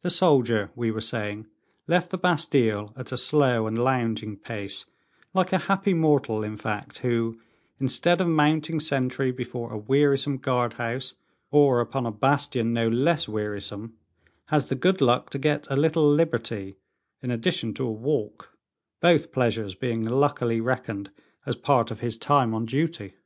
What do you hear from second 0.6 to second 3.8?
we were saying, left the Bastile at a slow and